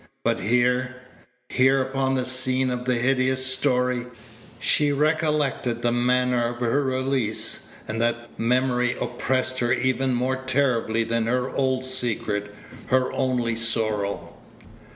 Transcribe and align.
But 0.23 0.39
here 0.39 0.95
here, 1.47 1.79
upon 1.79 2.15
the 2.15 2.25
scene 2.25 2.71
of 2.71 2.85
the 2.85 2.95
hideous 2.95 3.45
story 3.45 4.07
she 4.59 4.91
recollected 4.91 5.83
the 5.83 5.91
manner 5.91 6.47
of 6.47 6.57
her 6.59 6.83
release, 6.83 7.67
and 7.87 8.01
that 8.01 8.39
memory 8.39 8.95
oppressed 8.99 9.59
her 9.59 9.71
even 9.71 10.15
more 10.15 10.37
terribly 10.37 11.03
than 11.03 11.27
her 11.27 11.51
old 11.51 11.85
secret, 11.85 12.51
her 12.87 13.13
only 13.13 13.55
sorrow. 13.55 14.33